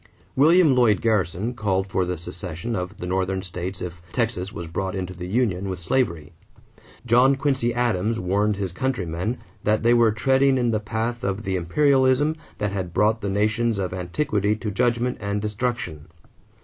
William 0.35 0.73
Lloyd 0.75 0.99
Garrison 0.99 1.53
called 1.53 1.85
for 1.85 2.05
the 2.05 2.17
secession 2.17 2.75
of 2.75 2.97
the 2.97 3.05
Northern 3.05 3.43
states 3.43 3.83
if 3.83 4.01
Texas 4.11 4.51
was 4.51 4.65
brought 4.65 4.95
into 4.95 5.13
the 5.13 5.27
union 5.27 5.69
with 5.69 5.79
slavery. 5.79 6.33
John 7.05 7.35
Quincy 7.35 7.71
Adams 7.71 8.19
warned 8.19 8.55
his 8.55 8.71
countrymen 8.71 9.37
that 9.63 9.83
they 9.83 9.93
were 9.93 10.11
treading 10.11 10.57
in 10.57 10.71
the 10.71 10.79
path 10.79 11.23
of 11.23 11.43
the 11.43 11.55
imperialism 11.55 12.35
that 12.57 12.71
had 12.71 12.95
brought 12.95 13.21
the 13.21 13.29
nations 13.29 13.77
of 13.77 13.93
antiquity 13.93 14.55
to 14.55 14.71
judgment 14.71 15.17
and 15.21 15.39
destruction. 15.39 16.07